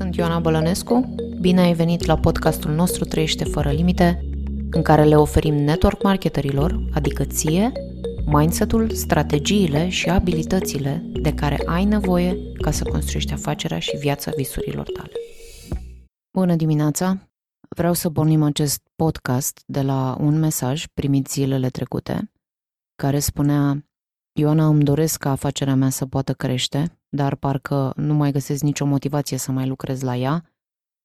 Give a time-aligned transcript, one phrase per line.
[0.00, 1.14] sunt Ioana Bălănescu.
[1.40, 4.24] Bine ai venit la podcastul nostru Trăiește fără limite,
[4.70, 7.72] în care le oferim network marketerilor, adică ție,
[8.26, 14.90] mindset-ul, strategiile și abilitățile de care ai nevoie ca să construiești afacerea și viața visurilor
[14.90, 15.12] tale.
[16.30, 17.28] Bună dimineața!
[17.68, 22.30] Vreau să pornim acest podcast de la un mesaj primit zilele trecute,
[22.94, 23.84] care spunea
[24.32, 28.84] Ioana, îmi doresc ca afacerea mea să poată crește, dar parcă nu mai găsesc nicio
[28.84, 30.52] motivație să mai lucrez la ea,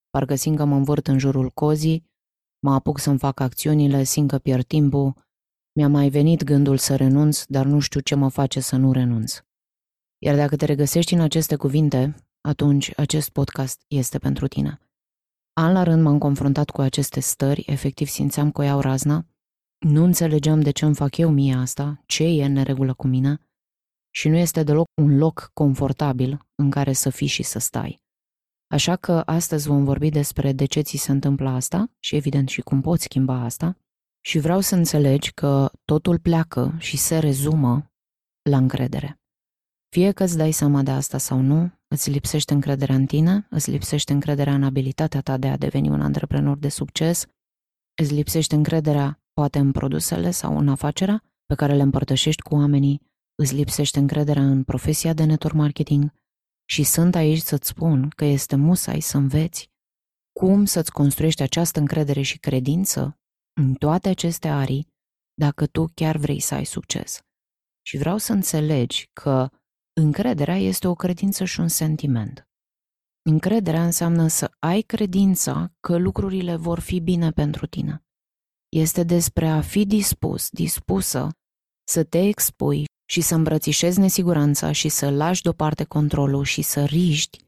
[0.10, 2.10] parcă simt că mă învârt în jurul cozii,
[2.60, 5.14] mă apuc să-mi fac acțiunile, simt că pierd timpul,
[5.76, 9.40] mi-a mai venit gândul să renunț, dar nu știu ce mă face să nu renunț.
[10.18, 14.80] Iar dacă te regăsești în aceste cuvinte, atunci acest podcast este pentru tine.
[15.54, 19.26] An la rând m-am confruntat cu aceste stări, efectiv simțeam că o iau razna,
[19.78, 23.40] nu înțelegeam de ce îmi fac eu mie asta, ce e în neregulă cu mine
[24.16, 28.04] și nu este deloc un loc confortabil în care să fii și să stai.
[28.68, 32.62] Așa că astăzi vom vorbi despre de ce ți se întâmplă asta și evident și
[32.62, 33.78] cum poți schimba asta
[34.22, 37.92] și vreau să înțelegi că totul pleacă și se rezumă
[38.50, 39.20] la încredere.
[39.90, 43.70] Fie că îți dai seama de asta sau nu, îți lipsește încrederea în tine, îți
[43.70, 47.26] lipsește încrederea în abilitatea ta de a deveni un antreprenor de succes,
[48.02, 53.02] îți lipsește încrederea poate în produsele sau în afacerea pe care le împărtășești cu oamenii,
[53.36, 56.14] îți lipsește încrederea în profesia de network marketing
[56.70, 59.70] și sunt aici să-ți spun că este musai să înveți
[60.40, 63.20] cum să-ți construiești această încredere și credință
[63.62, 64.88] în toate aceste arii
[65.34, 67.22] dacă tu chiar vrei să ai succes.
[67.86, 69.50] Și vreau să înțelegi că
[70.02, 72.50] încrederea este o credință și un sentiment.
[73.30, 78.06] Încrederea înseamnă să ai credința că lucrurile vor fi bine pentru tine.
[78.70, 81.30] Este despre a fi dispus, dispusă
[81.88, 87.46] să te expui și să îmbrățișezi nesiguranța și să lași deoparte controlul și să riști,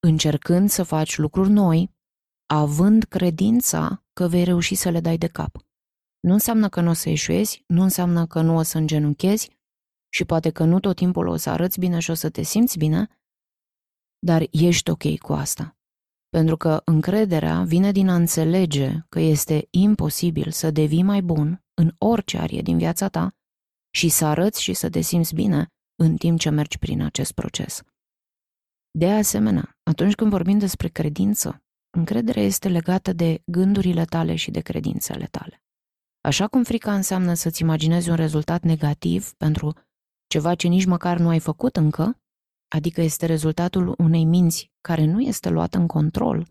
[0.00, 1.90] încercând să faci lucruri noi,
[2.46, 5.56] având credința că vei reuși să le dai de cap.
[6.20, 9.56] Nu înseamnă că nu o să eșuezi, nu înseamnă că nu o să îngenunchezi
[10.08, 12.78] și poate că nu tot timpul o să arăți bine și o să te simți
[12.78, 13.08] bine,
[14.18, 15.76] dar ești ok cu asta.
[16.28, 21.94] Pentru că încrederea vine din a înțelege că este imposibil să devii mai bun în
[21.98, 23.37] orice arie din viața ta
[23.98, 25.66] și să arăți și să te simți bine
[26.02, 27.82] în timp ce mergi prin acest proces.
[28.90, 31.62] De asemenea, atunci când vorbim despre credință,
[31.96, 35.62] încrederea este legată de gândurile tale și de credințele tale.
[36.20, 39.74] Așa cum frica înseamnă să-ți imaginezi un rezultat negativ pentru
[40.26, 42.20] ceva ce nici măcar nu ai făcut încă,
[42.68, 46.46] adică este rezultatul unei minți care nu este luată în control,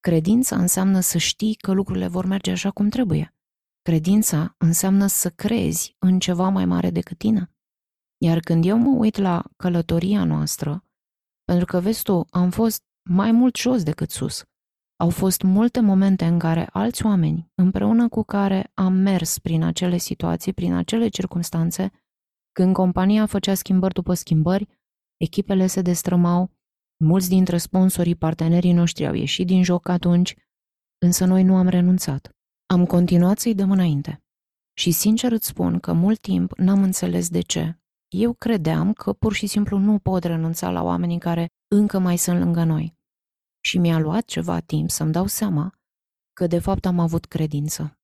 [0.00, 3.34] credința înseamnă să știi că lucrurile vor merge așa cum trebuie.
[3.82, 7.52] Credința înseamnă să crezi în ceva mai mare decât tine.
[8.22, 10.84] Iar când eu mă uit la călătoria noastră,
[11.44, 14.44] pentru că vezi tu, am fost mai mult jos decât sus.
[14.96, 19.96] Au fost multe momente în care alți oameni, împreună cu care am mers prin acele
[19.96, 21.90] situații, prin acele circunstanțe,
[22.52, 24.68] când compania făcea schimbări după schimbări,
[25.16, 26.50] echipele se destrămau,
[27.04, 30.34] mulți dintre sponsorii, partenerii noștri au ieșit din joc atunci,
[30.98, 32.39] însă noi nu am renunțat.
[32.72, 34.22] Am continuat să-i dăm înainte.
[34.78, 37.78] Și sincer îți spun că mult timp n-am înțeles de ce.
[38.08, 42.38] Eu credeam că pur și simplu nu pot renunța la oamenii care încă mai sunt
[42.38, 42.94] lângă noi.
[43.60, 45.74] Și mi-a luat ceva timp să-mi dau seama
[46.32, 47.98] că de fapt am avut credință.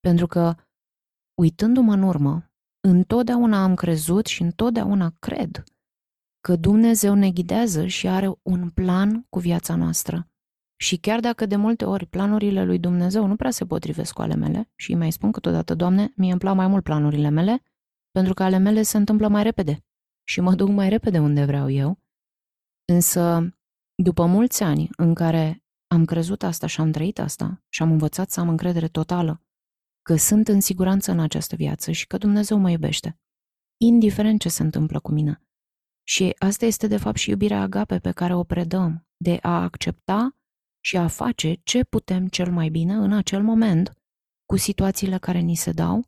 [0.00, 0.54] Pentru că,
[1.34, 5.64] uitându-mă în urmă, întotdeauna am crezut și întotdeauna cred
[6.40, 10.29] că Dumnezeu ne ghidează și are un plan cu viața noastră.
[10.82, 14.34] Și chiar dacă de multe ori planurile lui Dumnezeu nu prea se potrivesc cu ale
[14.34, 17.62] mele, și mai spun câteodată, Doamne, mie îmi plac mai mult planurile mele,
[18.10, 19.84] pentru că ale mele se întâmplă mai repede
[20.28, 21.98] și mă duc mai repede unde vreau eu.
[22.84, 23.54] Însă,
[24.02, 28.30] după mulți ani în care am crezut asta și am trăit asta și am învățat
[28.30, 29.42] să am încredere totală
[30.02, 33.18] că sunt în siguranță în această viață și că Dumnezeu mă iubește,
[33.80, 35.42] indiferent ce se întâmplă cu mine.
[36.08, 40.39] Și asta este de fapt și iubirea agape pe care o predăm, de a accepta
[40.80, 43.94] și a face ce putem cel mai bine în acel moment
[44.44, 46.04] cu situațiile care ni se dau.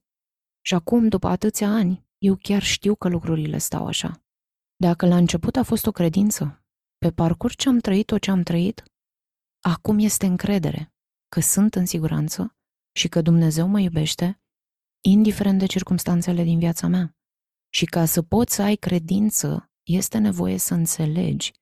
[0.64, 4.24] Și acum, după atâția ani, eu chiar știu că lucrurile stau așa.
[4.76, 6.64] Dacă la început a fost o credință,
[6.98, 8.82] pe parcurs ce am trăit tot ce am trăit,
[9.60, 10.94] acum este încredere
[11.28, 12.56] că sunt în siguranță
[12.92, 14.42] și că Dumnezeu mă iubește,
[15.00, 17.16] indiferent de circumstanțele din viața mea.
[17.68, 21.52] Și ca să poți să ai credință, este nevoie să înțelegi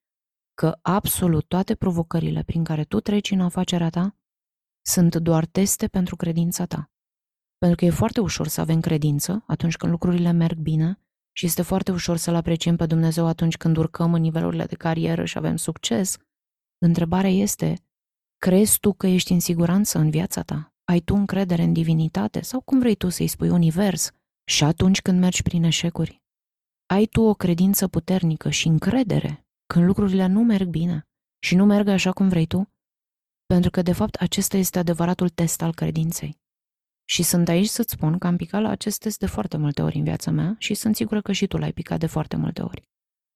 [0.60, 4.16] că absolut toate provocările prin care tu treci în afacerea ta
[4.86, 6.90] sunt doar teste pentru credința ta.
[7.58, 11.00] Pentru că e foarte ușor să avem credință atunci când lucrurile merg bine
[11.32, 15.24] și este foarte ușor să-L apreciem pe Dumnezeu atunci când urcăm în nivelurile de carieră
[15.24, 16.16] și avem succes,
[16.78, 17.74] întrebarea este,
[18.36, 20.74] crezi tu că ești în siguranță în viața ta?
[20.84, 24.10] Ai tu încredere în divinitate sau cum vrei tu să-i spui univers?
[24.44, 26.22] Și atunci când mergi prin eșecuri,
[26.86, 31.08] ai tu o credință puternică și încredere când lucrurile nu merg bine
[31.38, 32.72] și nu merg așa cum vrei tu?
[33.46, 36.38] Pentru că, de fapt, acesta este adevăratul test al credinței.
[37.04, 39.96] Și sunt aici să-ți spun că am picat la acest test de foarte multe ori
[39.96, 42.88] în viața mea și sunt sigură că și tu l-ai picat de foarte multe ori.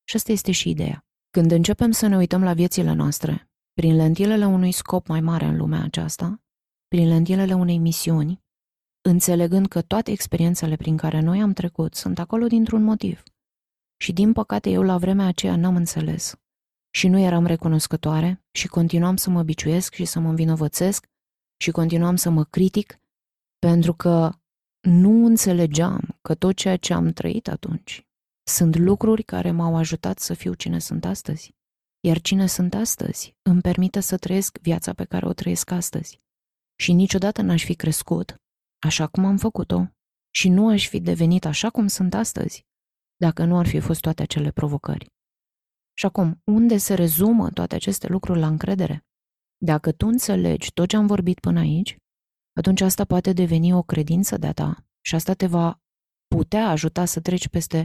[0.08, 1.04] Și asta este și ideea.
[1.31, 5.56] Când începem să ne uităm la viețile noastre, prin lentilele unui scop mai mare în
[5.56, 6.42] lumea aceasta,
[6.88, 8.42] prin lentilele unei misiuni,
[9.08, 13.22] înțelegând că toate experiențele prin care noi am trecut sunt acolo dintr-un motiv.
[14.04, 16.34] Și din păcate eu la vremea aceea n-am înțeles.
[16.90, 21.06] Și nu eram recunoscătoare și continuam să mă biciuiesc și să mă învinovățesc
[21.56, 23.00] și continuam să mă critic
[23.58, 24.32] pentru că
[24.80, 28.06] nu înțelegeam că tot ceea ce am trăit atunci
[28.42, 31.54] sunt lucruri care m-au ajutat să fiu cine sunt astăzi.
[32.00, 36.20] Iar cine sunt astăzi îmi permite să trăiesc viața pe care o trăiesc astăzi.
[36.76, 38.42] Și niciodată n-aș fi crescut
[38.78, 39.86] așa cum am făcut-o
[40.30, 42.66] și nu aș fi devenit așa cum sunt astăzi
[43.16, 45.12] dacă nu ar fi fost toate acele provocări.
[45.99, 49.05] Și acum, unde se rezumă toate aceste lucruri la încredere?
[49.56, 51.96] Dacă tu înțelegi tot ce am vorbit până aici,
[52.52, 55.81] atunci asta poate deveni o credință de-a ta și asta te va
[56.26, 57.84] putea ajuta să treci peste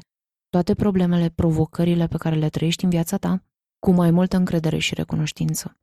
[0.50, 3.44] toate problemele, provocările pe care le trăiești în viața ta
[3.80, 5.78] cu mai multă încredere și recunoștință.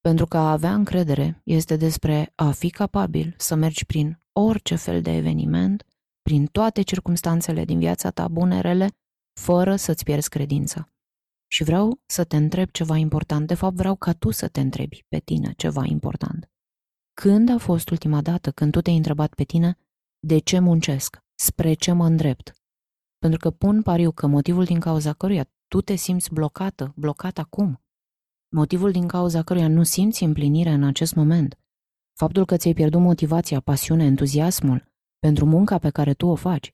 [0.00, 5.02] Pentru că a avea încredere este despre a fi capabil să mergi prin orice fel
[5.02, 5.86] de eveniment,
[6.26, 8.88] prin toate circumstanțele din viața ta bune, rele,
[9.40, 10.88] fără să-ți pierzi credința.
[11.46, 13.46] Și vreau să te întreb ceva important.
[13.46, 16.50] De fapt, vreau ca tu să te întrebi pe tine ceva important.
[17.20, 19.78] Când a fost ultima dată când tu te-ai întrebat pe tine
[20.18, 22.52] de ce muncesc, spre ce mă îndrept?
[23.18, 27.82] Pentru că pun pariu că motivul din cauza căruia tu te simți blocată, blocat acum,
[28.54, 31.58] motivul din cauza căruia nu simți împlinire în acest moment,
[32.18, 36.70] faptul că ți-ai pierdut motivația, pasiunea, entuziasmul pentru munca pe care tu o faci,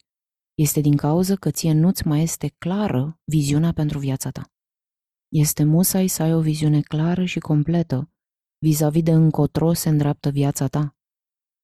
[0.54, 4.52] este din cauza că ție nu-ți mai este clară viziunea pentru viața ta.
[5.28, 8.10] Este musai să ai o viziune clară și completă
[8.58, 10.96] vis-a-vis de încotro se îndreaptă viața ta.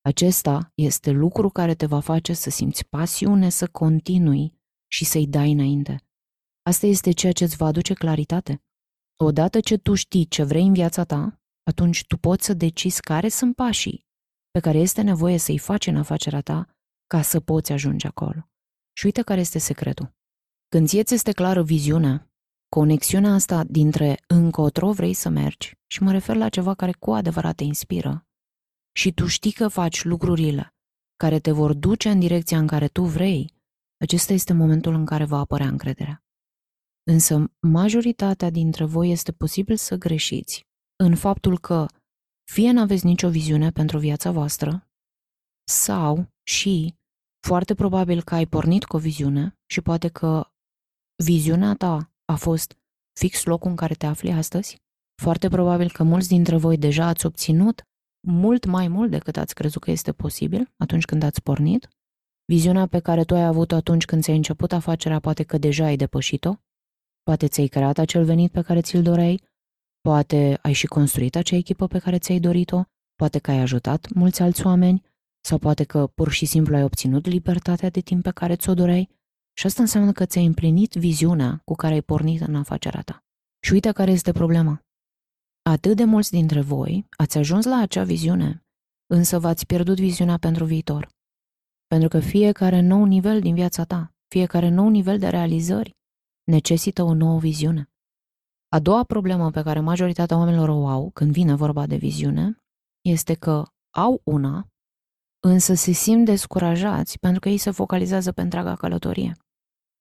[0.00, 4.54] Acesta este lucru care te va face să simți pasiune, să continui
[4.86, 6.02] și să-i dai înainte.
[6.62, 8.62] Asta este ceea ce îți va aduce claritate.
[9.16, 13.28] Odată ce tu știi ce vrei în viața ta, atunci tu poți să decizi care
[13.28, 14.07] sunt pașii
[14.50, 16.68] pe care este nevoie să-i faci în afacerea ta
[17.06, 18.50] ca să poți ajunge acolo.
[18.92, 20.16] Și uite care este secretul.
[20.68, 22.30] Când ție ți este clară viziunea,
[22.68, 27.54] conexiunea asta dintre încotro vrei să mergi și mă refer la ceva care cu adevărat
[27.54, 28.26] te inspiră
[28.98, 30.74] și tu știi că faci lucrurile
[31.16, 33.54] care te vor duce în direcția în care tu vrei,
[33.96, 36.24] acesta este momentul în care va apărea încrederea.
[37.02, 40.66] Însă majoritatea dintre voi este posibil să greșiți
[40.96, 41.86] în faptul că
[42.52, 44.88] fie nu aveți nicio viziune pentru viața voastră,
[45.68, 46.94] sau și
[47.46, 50.50] foarte probabil că ai pornit cu o viziune și poate că
[51.24, 52.78] viziunea ta a fost
[53.20, 54.76] fix locul în care te afli astăzi.
[55.22, 57.82] Foarte probabil că mulți dintre voi deja ați obținut
[58.26, 61.88] mult mai mult decât ați crezut că este posibil atunci când ați pornit.
[62.44, 65.96] Viziunea pe care tu ai avut-o atunci când ți-ai început afacerea poate că deja ai
[65.96, 66.54] depășit-o.
[67.22, 69.42] Poate ți-ai creat acel venit pe care ți-l doreai.
[70.00, 72.82] Poate ai și construit acea echipă pe care ți-ai dorit-o.
[73.16, 75.02] Poate că ai ajutat mulți alți oameni.
[75.40, 79.08] Sau poate că pur și simplu ai obținut libertatea de timp pe care ți-o doreai.
[79.52, 83.24] Și asta înseamnă că ți-ai împlinit viziunea cu care ai pornit în afacerea ta.
[83.60, 84.82] Și uite care este problema.
[85.62, 88.64] Atât de mulți dintre voi ați ajuns la acea viziune,
[89.06, 91.08] însă v-ați pierdut viziunea pentru viitor.
[91.86, 95.96] Pentru că fiecare nou nivel din viața ta, fiecare nou nivel de realizări,
[96.44, 97.90] necesită o nouă viziune.
[98.70, 102.62] A doua problemă pe care majoritatea oamenilor o au când vine vorba de viziune
[103.00, 104.68] este că au una,
[105.40, 109.36] însă se simt descurajați pentru că ei se focalizează pe întreaga călătorie.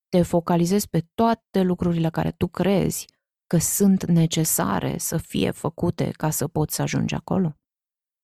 [0.09, 3.05] Te focalizezi pe toate lucrurile care tu crezi
[3.47, 7.55] că sunt necesare să fie făcute ca să poți să ajungi acolo.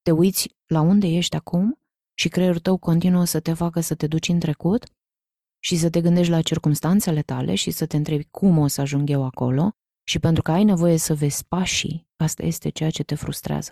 [0.02, 1.80] Te uiți la unde ești acum
[2.14, 4.84] și creierul tău continuă să te facă să te duci în trecut
[5.60, 9.10] și să te gândești la circumstanțele tale și să te întrebi cum o să ajung
[9.10, 13.16] eu acolo și pentru că ai nevoie să vezi pașii, asta este ceea ce te
[13.16, 13.72] frustrează.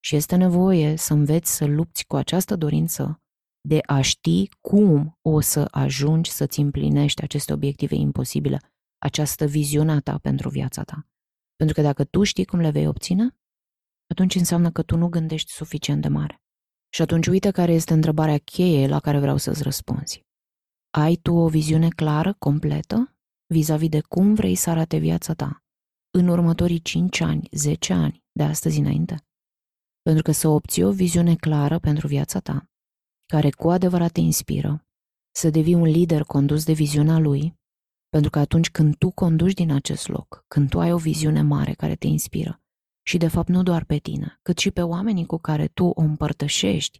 [0.00, 3.22] Și este nevoie să înveți să lupți cu această dorință
[3.68, 8.60] de a ști cum o să ajungi să-ți împlinești aceste obiective imposibile,
[8.98, 11.06] această viziune a ta pentru viața ta.
[11.56, 13.36] Pentru că dacă tu știi cum le vei obține,
[14.10, 16.42] atunci înseamnă că tu nu gândești suficient de mare.
[16.92, 20.22] Și atunci uite care este întrebarea cheie la care vreau să-ți răspunzi.
[20.90, 23.13] Ai tu o viziune clară, completă,
[23.46, 25.64] vis-a-vis de cum vrei să arate viața ta
[26.10, 29.26] în următorii 5 ani, 10 ani, de astăzi înainte?
[30.02, 32.70] Pentru că să obții o viziune clară pentru viața ta,
[33.26, 34.86] care cu adevărat te inspiră,
[35.34, 37.58] să devii un lider condus de viziunea lui,
[38.08, 41.72] pentru că atunci când tu conduci din acest loc, când tu ai o viziune mare
[41.72, 42.62] care te inspiră,
[43.06, 46.00] și de fapt nu doar pe tine, cât și pe oamenii cu care tu o
[46.00, 46.98] împărtășești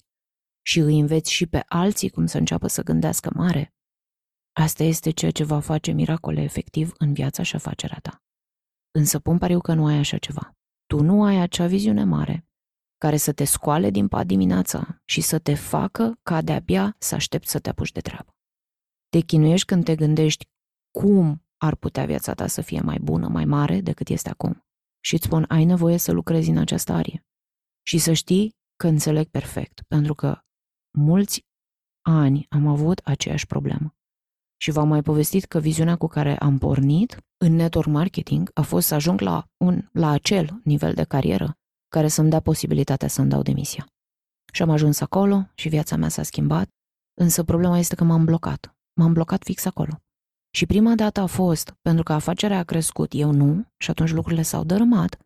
[0.63, 3.74] și îi înveți și pe alții cum să înceapă să gândească mare,
[4.57, 8.23] asta este ceea ce va face miracole efectiv în viața și afacerea ta.
[8.91, 10.57] Însă pun pariu că nu ai așa ceva.
[10.87, 12.47] Tu nu ai acea viziune mare
[12.99, 17.51] care să te scoale din pat dimineața și să te facă ca de-abia să aștepți
[17.51, 18.37] să te apuci de treabă.
[19.09, 20.49] Te chinuiești când te gândești
[20.91, 24.65] cum ar putea viața ta să fie mai bună, mai mare decât este acum.
[25.01, 27.27] Și îți spun, ai nevoie să lucrezi în această arie.
[27.83, 30.39] Și să știi că înțeleg perfect, pentru că
[30.99, 31.47] mulți
[32.03, 33.97] ani am avut aceeași problemă.
[34.64, 38.87] Și v-am mai povestit că viziunea cu care am pornit în network marketing a fost
[38.87, 43.42] să ajung la, un, la acel nivel de carieră care să-mi dea posibilitatea să-mi dau
[43.42, 43.87] demisia.
[44.52, 46.68] Și am ajuns acolo și viața mea s-a schimbat,
[47.21, 48.76] însă problema este că m-am blocat.
[49.00, 50.02] M-am blocat fix acolo.
[50.56, 54.42] Și prima dată a fost pentru că afacerea a crescut, eu nu, și atunci lucrurile
[54.42, 55.18] s-au dărâmat.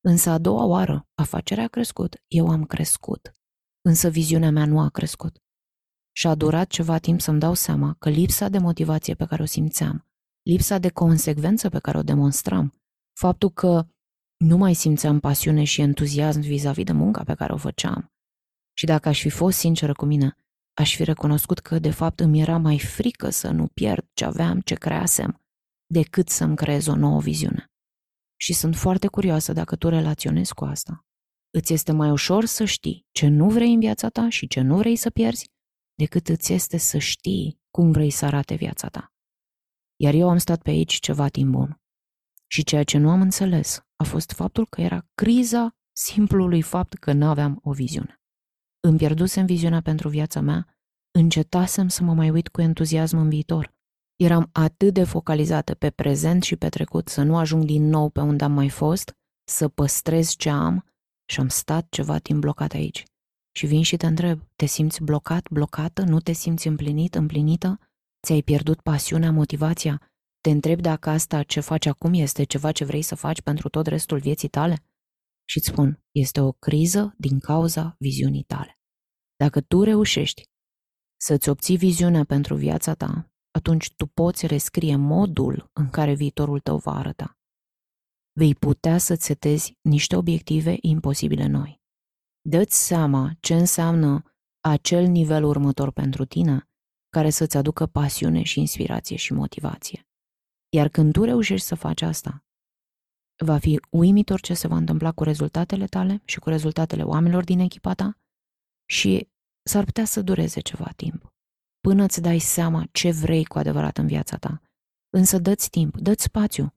[0.00, 3.32] Însă a doua oară, afacerea a crescut, eu am crescut.
[3.80, 5.42] Însă viziunea mea nu a crescut.
[6.18, 9.44] Și a durat ceva timp să-mi dau seama că lipsa de motivație pe care o
[9.44, 10.06] simțeam,
[10.42, 12.80] lipsa de consecvență pe care o demonstram,
[13.18, 13.86] faptul că
[14.36, 18.12] nu mai simțeam pasiune și entuziasm vis-a-vis de munca pe care o făceam.
[18.76, 20.38] Și dacă aș fi fost sinceră cu mine,
[20.74, 24.60] aș fi recunoscut că, de fapt, îmi era mai frică să nu pierd ce aveam,
[24.60, 25.42] ce creasem,
[25.86, 27.70] decât să-mi creez o nouă viziune.
[28.36, 31.06] Și sunt foarte curioasă dacă tu relaționezi cu asta.
[31.50, 34.76] Îți este mai ușor să știi ce nu vrei în viața ta și ce nu
[34.76, 35.56] vrei să pierzi,
[35.98, 39.12] decât îți este să știi cum vrei să arate viața ta.
[39.96, 41.80] Iar eu am stat pe aici ceva timp bun.
[42.46, 47.12] Și ceea ce nu am înțeles a fost faptul că era criza simplului fapt că
[47.12, 48.20] nu aveam o viziune.
[48.80, 50.78] Îmi pierdusem viziunea pentru viața mea,
[51.10, 53.74] încetasem să mă mai uit cu entuziasm în viitor.
[54.16, 58.20] Eram atât de focalizată pe prezent și pe trecut să nu ajung din nou pe
[58.20, 60.84] unde am mai fost, să păstrez ce am
[61.30, 63.04] și am stat ceva timp blocat aici.
[63.58, 67.80] Și vin și te întreb, te simți blocat, blocată, nu te simți împlinit, împlinită?
[68.26, 70.10] Ți-ai pierdut pasiunea, motivația?
[70.40, 73.86] Te întreb dacă asta ce faci acum este ceva ce vrei să faci pentru tot
[73.86, 74.84] restul vieții tale?
[75.48, 78.80] Și îți spun, este o criză din cauza viziunii tale.
[79.36, 80.42] Dacă tu reușești
[81.20, 86.76] să-ți obții viziunea pentru viața ta, atunci tu poți rescrie modul în care viitorul tău
[86.76, 87.38] va arăta.
[88.32, 91.77] Vei putea să-ți setezi niște obiective imposibile noi.
[92.50, 94.22] Dă-ți seama ce înseamnă
[94.60, 96.68] acel nivel următor pentru tine,
[97.08, 100.08] care să-ți aducă pasiune și inspirație și motivație.
[100.68, 102.44] Iar când tu reușești să faci asta,
[103.44, 107.58] va fi uimitor ce se va întâmpla cu rezultatele tale și cu rezultatele oamenilor din
[107.58, 108.18] echipa ta
[108.90, 109.28] și
[109.62, 111.34] s-ar putea să dureze ceva timp,
[111.80, 114.62] până îți dai seama ce vrei cu adevărat în viața ta.
[115.10, 116.74] Însă dă-ți timp, dă-ți spațiu.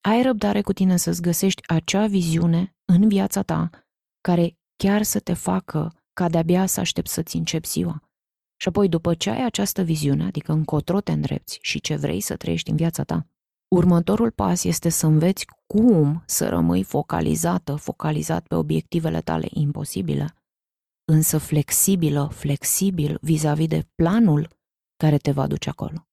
[0.00, 3.70] Ai răbdare cu tine să-ți găsești acea viziune în viața ta
[4.20, 8.02] care chiar să te facă ca de-abia să aștepți să-ți începi ziua.
[8.60, 12.36] Și apoi, după ce ai această viziune, adică încotro te îndrepți și ce vrei să
[12.36, 13.26] trăiești în viața ta,
[13.68, 20.34] următorul pas este să înveți cum să rămâi focalizată, focalizat pe obiectivele tale imposibile,
[21.04, 24.48] însă flexibilă, flexibil vis-a-vis de planul
[24.96, 26.08] care te va duce acolo.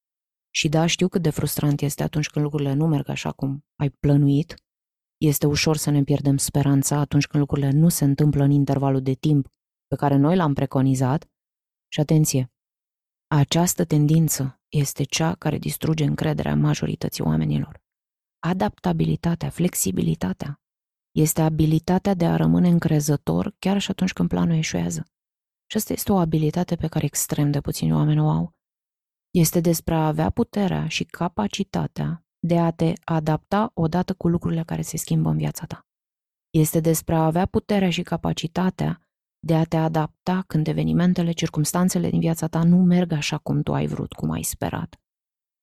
[0.50, 3.90] Și da, știu cât de frustrant este atunci când lucrurile nu merg așa cum ai
[3.90, 4.65] plănuit.
[5.18, 9.14] Este ușor să ne pierdem speranța atunci când lucrurile nu se întâmplă în intervalul de
[9.14, 9.48] timp
[9.88, 11.30] pe care noi l-am preconizat
[11.88, 12.54] și atenție,
[13.28, 17.84] această tendință este cea care distruge încrederea majorității oamenilor.
[18.40, 20.62] Adaptabilitatea, flexibilitatea,
[21.12, 25.08] este abilitatea de a rămâne încrezător chiar și atunci când planul eșuează.
[25.66, 28.54] Și asta este o abilitate pe care extrem de puțini oameni o au.
[29.30, 34.82] Este despre a avea puterea și capacitatea de a te adapta odată cu lucrurile care
[34.82, 35.88] se schimbă în viața ta.
[36.50, 39.00] Este despre a avea puterea și capacitatea
[39.40, 43.74] de a te adapta când evenimentele, circumstanțele din viața ta nu merg așa cum tu
[43.74, 45.02] ai vrut, cum ai sperat.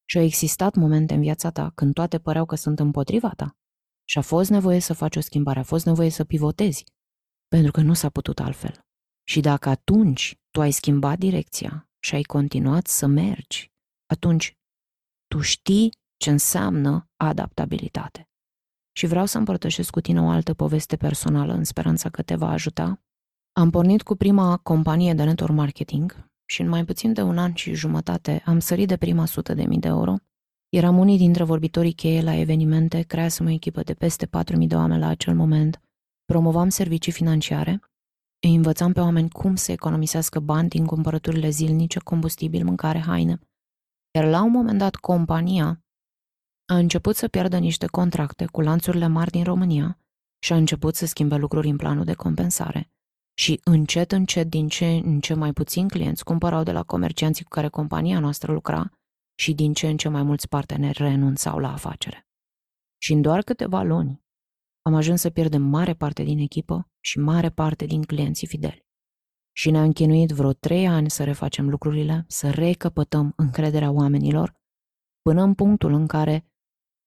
[0.05, 3.57] Și au existat momente în viața ta când toate păreau că sunt împotriva ta.
[4.05, 6.85] Și a fost nevoie să faci o schimbare, a fost nevoie să pivotezi,
[7.49, 8.87] pentru că nu s-a putut altfel.
[9.29, 13.73] Și dacă atunci tu ai schimbat direcția și ai continuat să mergi,
[14.07, 14.57] atunci
[15.27, 18.29] tu știi ce înseamnă adaptabilitate.
[18.93, 22.49] Și vreau să împărtășesc cu tine o altă poveste personală în speranța că te va
[22.49, 23.02] ajuta
[23.52, 27.55] am pornit cu prima companie de network marketing și în mai puțin de un an
[27.55, 30.17] și jumătate am sărit de prima sută de mii de euro
[30.69, 35.00] Eram unii dintre vorbitorii cheie la evenimente, creasem o echipă de peste 4.000 de oameni
[35.00, 35.81] la acel moment,
[36.25, 37.81] promovam servicii financiare,
[38.47, 43.38] îi învățam pe oameni cum să economisească bani din cumpărăturile zilnice, combustibil, mâncare, haine.
[44.14, 45.82] Iar la un moment dat, compania
[46.66, 49.99] a început să pierdă niște contracte cu lanțurile mari din România
[50.38, 52.90] și a început să schimbe lucruri în planul de compensare.
[53.35, 57.50] Și încet, încet, din ce în ce mai puțin clienți cumpărau de la comercianții cu
[57.50, 58.90] care compania noastră lucra
[59.35, 62.26] și din ce în ce mai mulți parteneri renunțau la afacere.
[62.99, 64.23] Și în doar câteva luni
[64.83, 68.87] am ajuns să pierdem mare parte din echipă și mare parte din clienții fideli.
[69.57, 74.54] Și ne-a închinuit vreo trei ani să refacem lucrurile, să recăpătăm încrederea oamenilor,
[75.23, 76.52] până în punctul în care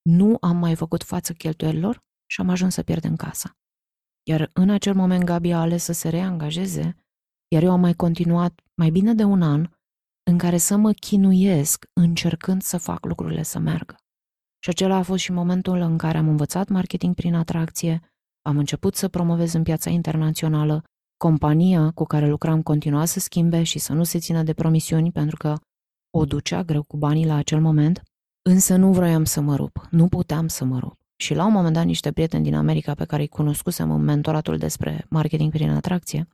[0.09, 3.57] nu am mai făcut față cheltuielilor și am ajuns să pierdem casa.
[4.23, 6.95] Iar în acel moment Gabi a ales să se reangajeze,
[7.47, 9.69] iar eu am mai continuat mai bine de un an
[10.23, 13.95] în care să mă chinuiesc încercând să fac lucrurile să meargă.
[14.63, 18.01] Și acela a fost și momentul în care am învățat marketing prin atracție,
[18.41, 20.83] am început să promovez în piața internațională,
[21.17, 25.37] compania cu care lucram continua să schimbe și să nu se țină de promisiuni pentru
[25.37, 25.55] că
[26.17, 28.03] o ducea greu cu banii la acel moment,
[28.49, 30.99] însă nu vroiam să mă rup, nu puteam să mă rup.
[31.15, 34.57] Și la un moment dat niște prieteni din America pe care îi cunoscusem în mentoratul
[34.57, 36.27] despre marketing prin atracție,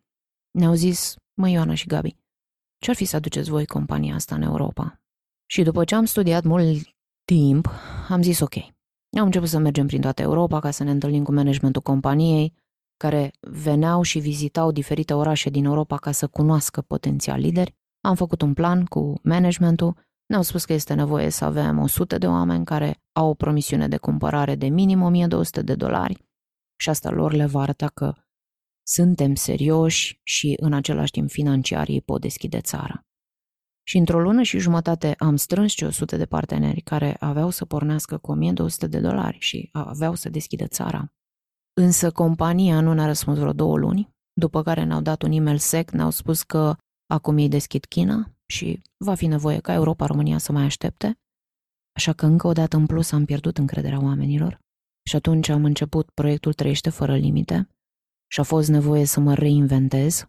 [0.52, 2.16] ne-au zis, mă Ioana și Gabi,
[2.78, 5.02] ce-ar fi să aduceți voi compania asta în Europa?
[5.46, 6.88] Și după ce am studiat mult
[7.26, 7.70] timp,
[8.10, 8.56] am zis ok.
[9.18, 12.54] Am început să mergem prin toată Europa ca să ne întâlnim cu managementul companiei,
[12.98, 17.76] care veneau și vizitau diferite orașe din Europa ca să cunoască potențial lideri.
[18.02, 19.96] Am făcut un plan cu managementul,
[20.32, 23.98] ne-au spus că este nevoie să avem 100 de oameni care au o promisiune de
[23.98, 26.26] cumpărare de minim 1200 de dolari
[26.80, 28.14] și asta lor le va arăta că
[28.88, 33.06] suntem serioși și în același timp financiarii pot deschide țara.
[33.84, 38.18] Și într-o lună și jumătate am strâns ce 100 de parteneri care aveau să pornească
[38.18, 41.14] cu 1200 de dolari și aveau să deschidă țara.
[41.74, 45.92] Însă compania nu ne-a răspuns vreo două luni, după care ne-au dat un e-mail sec,
[45.92, 46.76] ne-au spus că
[47.06, 51.20] acum ei deschid China și va fi nevoie ca Europa, România să mai aștepte.
[51.96, 54.60] Așa că încă o dată în plus am pierdut încrederea oamenilor
[55.10, 57.70] și atunci am început proiectul Trăiește fără limite
[58.32, 60.26] și a fost nevoie să mă reinventez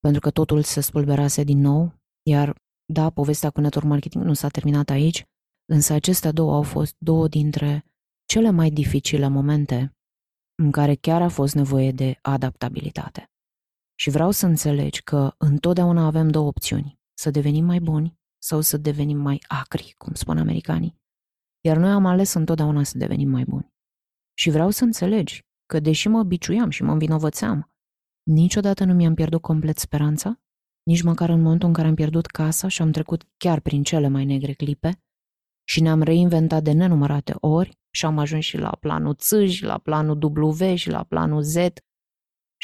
[0.00, 2.56] pentru că totul se spulberase din nou, iar
[2.92, 5.24] da, povestea cu network marketing nu s-a terminat aici,
[5.72, 7.84] însă acestea două au fost două dintre
[8.24, 9.96] cele mai dificile momente
[10.62, 13.30] în care chiar a fost nevoie de adaptabilitate.
[13.98, 18.76] Și vreau să înțelegi că întotdeauna avem două opțiuni, să devenim mai buni sau să
[18.76, 21.00] devenim mai acri, cum spun americanii.
[21.60, 23.74] Iar noi am ales întotdeauna să devenim mai buni.
[24.38, 27.72] Și vreau să înțelegi că deși mă biciuiam și mă învinovățeam,
[28.22, 30.40] niciodată nu mi-am pierdut complet speranța
[30.86, 34.08] nici măcar în momentul în care am pierdut casa și am trecut chiar prin cele
[34.08, 35.02] mai negre clipe
[35.68, 39.78] și ne-am reinventat de nenumărate ori și am ajuns și la planul C, și la
[39.78, 41.56] planul W și la planul Z.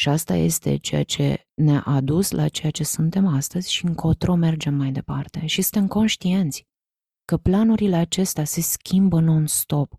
[0.03, 4.75] Și asta este ceea ce ne-a adus la ceea ce suntem astăzi și încotro mergem
[4.75, 5.47] mai departe.
[5.47, 6.67] Și suntem conștienți
[7.25, 9.95] că planurile acestea se schimbă non-stop.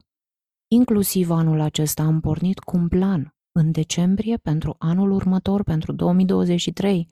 [0.68, 7.08] Inclusiv anul acesta am pornit cu un plan în decembrie pentru anul următor, pentru 2023,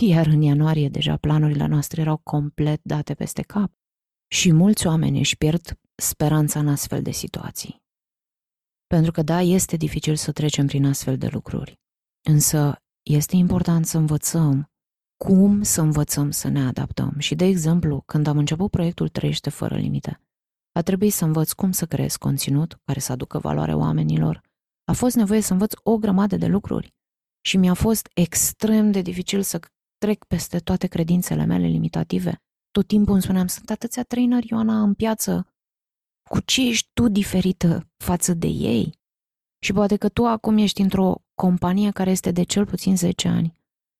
[0.00, 3.72] iar în ianuarie deja planurile noastre erau complet date peste cap.
[4.28, 7.82] Și mulți oameni își pierd speranța în astfel de situații.
[8.86, 11.84] Pentru că da, este dificil să trecem prin astfel de lucruri.
[12.28, 14.70] Însă este important să învățăm
[15.24, 17.18] cum să învățăm să ne adaptăm.
[17.18, 20.20] Și, de exemplu, când am început proiectul Trăiește fără limite,
[20.72, 24.40] a trebuit să învăț cum să creez conținut care să aducă valoare oamenilor.
[24.84, 26.94] A fost nevoie să învăț o grămadă de lucruri
[27.44, 29.60] și mi-a fost extrem de dificil să
[29.98, 32.42] trec peste toate credințele mele limitative.
[32.70, 35.54] Tot timpul îmi spuneam, sunt atâția traineri, Ioana, în piață.
[36.30, 38.98] Cu ce ești tu diferită față de ei?
[39.64, 43.54] Și poate că tu acum ești într-o companie care este de cel puțin 10 ani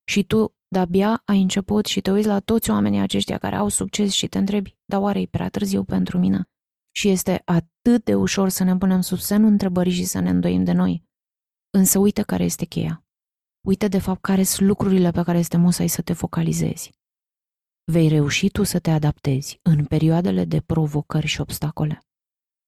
[0.05, 4.13] și tu de-abia ai început și te uiți la toți oamenii aceștia care au succes
[4.13, 6.49] și te întrebi, dar oare e prea târziu pentru mine?
[6.95, 10.65] Și este atât de ușor să ne punem sub semnul întrebării și să ne îndoim
[10.65, 11.05] de noi.
[11.71, 13.05] Însă uite care este cheia.
[13.67, 16.93] Uite de fapt care sunt lucrurile pe care este musai să te focalizezi.
[17.85, 22.01] Vei reuși tu să te adaptezi în perioadele de provocări și obstacole.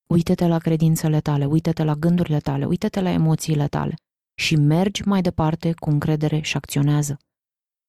[0.06, 3.94] Uită-te la credințele tale, uită-te la gândurile tale, uită-te la emoțiile tale
[4.38, 7.16] și mergi mai departe cu încredere și acționează.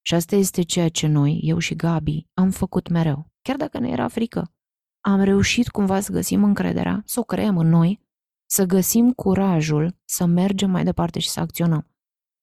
[0.02, 3.88] Și asta este ceea ce noi, eu și Gabi, am făcut mereu, chiar dacă ne
[3.88, 4.52] era frică.
[5.00, 8.00] Am reușit cumva să găsim încrederea, să o creăm în noi,
[8.46, 11.90] să găsim curajul să mergem mai departe și să acționăm.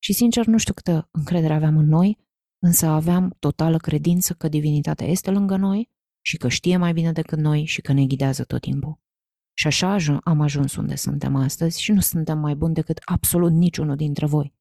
[0.03, 2.17] Și sincer nu știu câtă încredere aveam în noi,
[2.63, 5.89] însă aveam totală credință că divinitatea este lângă noi
[6.21, 8.99] și că știe mai bine decât noi și că ne ghidează tot timpul.
[9.59, 13.95] Și așa am ajuns unde suntem astăzi și nu suntem mai buni decât absolut niciunul
[13.95, 14.53] dintre voi.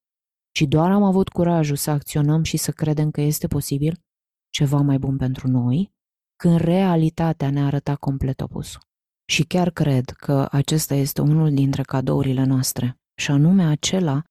[0.50, 4.04] Ci doar am avut curajul să acționăm și să credem că este posibil
[4.50, 5.92] ceva mai bun pentru noi,
[6.36, 8.80] când realitatea ne arăta complet opusul.
[9.28, 14.22] Și chiar cred că acesta este unul dintre cadourile noastre, și anume acela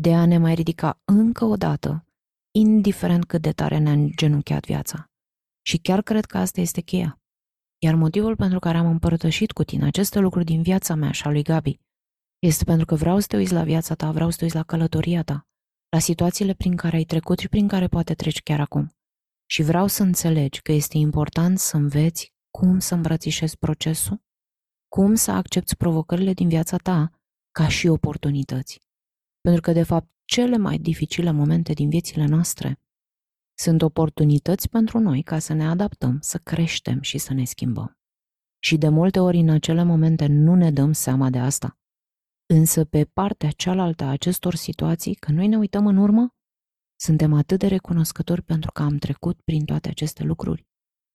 [0.00, 2.04] de a ne mai ridica încă o dată,
[2.54, 5.04] indiferent cât de tare ne-a genunchiat viața.
[5.66, 7.20] Și chiar cred că asta este cheia.
[7.78, 11.30] Iar motivul pentru care am împărtășit cu tine aceste lucruri din viața mea și a
[11.30, 11.80] lui Gabi
[12.38, 14.62] este pentru că vreau să te uiți la viața ta, vreau să te uiți la
[14.62, 15.46] călătoria ta,
[15.88, 18.92] la situațiile prin care ai trecut și prin care poate treci chiar acum.
[19.50, 24.22] Și vreau să înțelegi că este important să înveți cum să îmbrățișezi procesul,
[24.88, 27.10] cum să accepti provocările din viața ta
[27.50, 28.80] ca și oportunități.
[29.40, 32.80] Pentru că, de fapt, cele mai dificile momente din viețile noastre
[33.58, 37.98] sunt oportunități pentru noi ca să ne adaptăm, să creștem și să ne schimbăm.
[38.58, 41.78] Și de multe ori în acele momente nu ne dăm seama de asta.
[42.54, 46.34] Însă pe partea cealaltă a acestor situații, când noi ne uităm în urmă,
[47.00, 50.66] suntem atât de recunoscători pentru că am trecut prin toate aceste lucruri.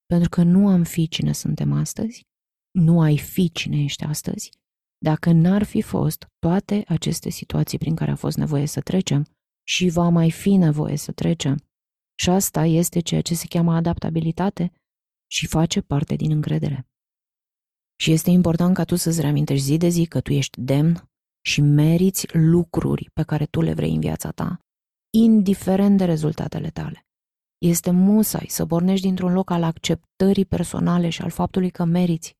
[0.06, 2.26] Pentru că nu am fi cine suntem astăzi,
[2.70, 4.50] nu ai fi cine ești astăzi,
[4.98, 9.26] dacă n-ar fi fost toate aceste situații prin care a fost nevoie să trecem
[9.66, 11.58] și va mai fi nevoie să trecem.
[12.14, 14.72] Și asta este ceea ce se cheamă adaptabilitate
[15.30, 16.88] și face parte din încredere.
[18.00, 21.08] Și este important ca tu să-ți reamintești zi de zi că tu ești demn
[21.44, 24.60] și meriți lucruri pe care tu le vrei în viața ta,
[25.12, 27.06] indiferent de rezultatele tale.
[27.58, 32.36] Este musai să pornești dintr-un loc al acceptării personale și al faptului că meriți.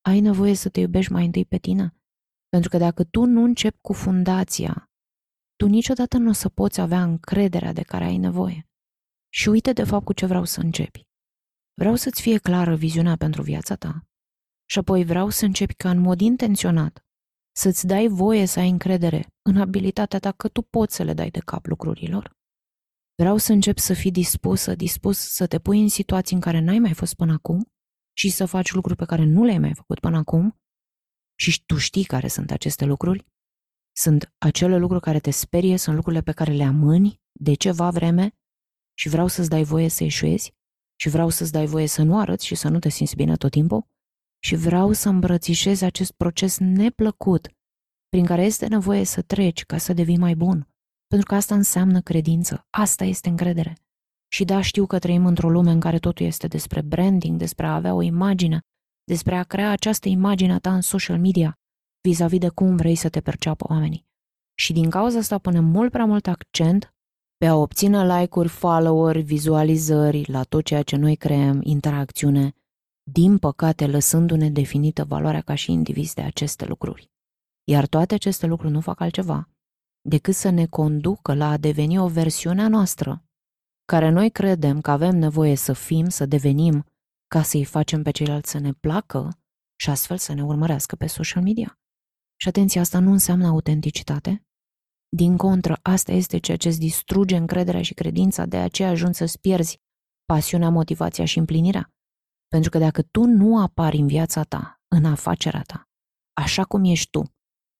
[0.00, 1.94] Ai nevoie să te iubești mai întâi pe tine.
[2.48, 4.90] Pentru că dacă tu nu începi cu fundația,
[5.56, 8.69] tu niciodată nu o să poți avea încrederea de care ai nevoie.
[9.32, 11.06] Și uite de fapt cu ce vreau să începi.
[11.74, 14.06] Vreau să-ți fie clară viziunea pentru viața ta.
[14.68, 17.04] Și apoi vreau să începi ca în mod intenționat
[17.52, 21.30] să-ți dai voie să ai încredere în abilitatea ta că tu poți să le dai
[21.30, 22.38] de cap lucrurilor.
[23.14, 26.78] Vreau să începi să fii dispusă, dispus să te pui în situații în care n-ai
[26.78, 27.72] mai fost până acum
[28.16, 30.60] și să faci lucruri pe care nu le-ai mai făcut până acum
[31.38, 33.26] și tu știi care sunt aceste lucruri.
[33.96, 38.38] Sunt acele lucruri care te sperie, sunt lucrurile pe care le amâni de ceva vreme
[39.00, 40.54] și vreau să-ți dai voie să eșuezi
[41.00, 43.50] și vreau să-ți dai voie să nu arăți și să nu te simți bine tot
[43.50, 43.86] timpul
[44.42, 47.48] și vreau să îmbrățișez acest proces neplăcut
[48.08, 50.68] prin care este nevoie să treci ca să devii mai bun.
[51.06, 53.76] Pentru că asta înseamnă credință, asta este încredere.
[54.28, 57.74] Și da, știu că trăim într-o lume în care totul este despre branding, despre a
[57.74, 58.60] avea o imagine,
[59.04, 61.58] despre a crea această imagine a ta în social media,
[62.00, 64.06] vis-a-vis de cum vrei să te perceapă oamenii.
[64.54, 66.94] Și din cauza asta punem mult prea mult accent
[67.40, 72.54] pe a obține like-uri, follow-uri, vizualizări la tot ceea ce noi creăm, interacțiune,
[73.02, 77.10] din păcate lăsându-ne definită valoarea ca și indivizi de aceste lucruri.
[77.64, 79.48] Iar toate aceste lucruri nu fac altceva
[80.08, 83.24] decât să ne conducă la a deveni o versiune a noastră,
[83.84, 86.86] care noi credem că avem nevoie să fim, să devenim,
[87.26, 89.38] ca să-i facem pe ceilalți să ne placă
[89.76, 91.78] și astfel să ne urmărească pe social media.
[92.36, 94.44] Și atenție, asta nu înseamnă autenticitate.
[95.16, 99.40] Din contră, asta este ceea ce îți distruge încrederea și credința, de aceea ajungi să-ți
[99.40, 99.80] pierzi
[100.24, 101.92] pasiunea, motivația și împlinirea.
[102.48, 105.88] Pentru că dacă tu nu apari în viața ta, în afacerea ta,
[106.32, 107.22] așa cum ești tu,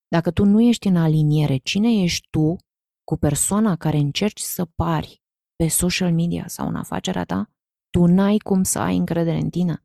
[0.08, 2.56] dacă tu nu ești în aliniere, cine ești tu
[3.04, 5.22] cu persoana care încerci să pari
[5.56, 7.50] pe social media sau în afacerea ta,
[7.90, 9.84] tu n-ai cum să ai încredere în tine.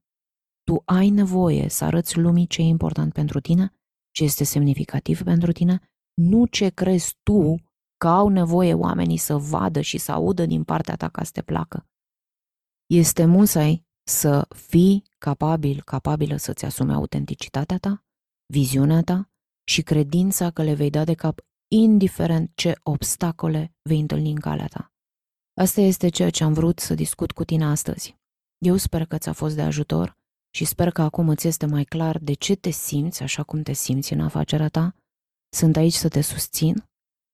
[0.63, 3.73] Tu ai nevoie să arăți lumii ce e important pentru tine,
[4.11, 7.55] ce este semnificativ pentru tine, nu ce crezi tu
[7.97, 11.41] că au nevoie oamenii să vadă și să audă din partea ta ca să te
[11.41, 11.87] placă.
[12.85, 18.05] Este musai să fii capabil, capabilă să-ți asume autenticitatea ta,
[18.45, 19.29] viziunea ta
[19.67, 24.67] și credința că le vei da de cap indiferent ce obstacole vei întâlni în calea
[24.67, 24.93] ta.
[25.61, 28.17] Asta este ceea ce am vrut să discut cu tine astăzi.
[28.57, 30.17] Eu sper că ți-a fost de ajutor
[30.55, 33.73] și sper că acum îți este mai clar de ce te simți așa cum te
[33.73, 34.95] simți în afacerea ta.
[35.55, 36.85] Sunt aici să te susțin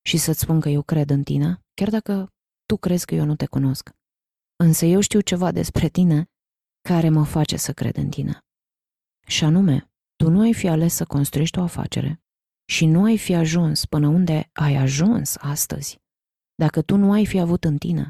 [0.06, 2.34] și să-ți spun că eu cred în tine, chiar dacă
[2.66, 3.90] tu crezi că eu nu te cunosc.
[4.56, 6.30] Însă eu știu ceva despre tine
[6.82, 8.40] care mă face să cred în tine.
[9.28, 12.22] Și anume, tu nu ai fi ales să construiești o afacere
[12.66, 16.00] și nu ai fi ajuns până unde ai ajuns astăzi
[16.56, 18.10] dacă tu nu ai fi avut în tine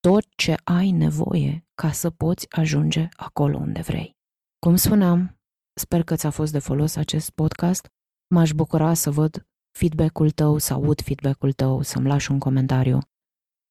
[0.00, 4.16] tot ce ai nevoie ca să poți ajunge acolo unde vrei.
[4.58, 5.40] Cum spuneam,
[5.74, 7.88] sper că ți-a fost de folos acest podcast.
[8.30, 9.46] M-aș bucura să văd
[9.78, 12.98] feedback-ul tău, să aud feedback-ul tău, să-mi lași un comentariu.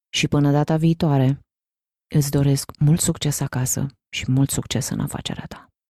[0.10, 1.46] Și până data viitoare,
[2.15, 5.66] îți doresc mult succes acasă și mult succes în afacerea ta!